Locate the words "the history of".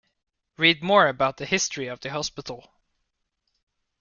1.37-1.99